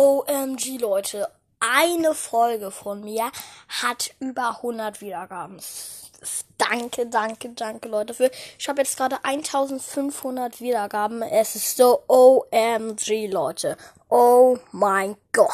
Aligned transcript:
OMG, 0.00 0.78
Leute. 0.78 1.28
Eine 1.60 2.14
Folge 2.14 2.70
von 2.70 3.04
mir 3.04 3.30
hat 3.82 4.14
über 4.18 4.56
100 4.56 5.02
Wiedergaben. 5.02 5.60
Danke, 6.56 7.06
danke, 7.06 7.50
danke, 7.50 7.86
Leute. 7.86 8.14
Für 8.14 8.30
ich 8.58 8.66
habe 8.66 8.80
jetzt 8.80 8.96
gerade 8.96 9.22
1500 9.22 10.62
Wiedergaben. 10.62 11.20
Es 11.20 11.54
ist 11.54 11.76
so 11.76 12.02
OMG, 12.08 13.26
Leute. 13.30 13.76
Oh 14.08 14.56
mein 14.72 15.16
Gott. 15.34 15.48